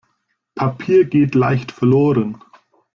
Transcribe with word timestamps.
Papier 0.55 1.05
geht 1.05 1.35
leicht 1.35 1.71
verloren. 1.71 2.43